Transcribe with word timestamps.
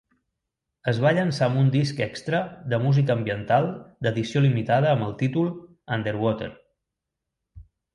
Es 0.91 1.01
va 1.03 1.11
llançar 1.17 1.43
amb 1.49 1.59
un 1.65 1.69
disc 1.75 2.01
extra 2.07 2.41
de 2.73 2.81
música 2.87 3.17
ambiental 3.19 3.71
d'edició 4.07 4.45
limitada 4.49 4.93
amb 4.97 5.09
el 5.13 5.17
títol 5.25 5.57
"Underwater". 6.01 6.55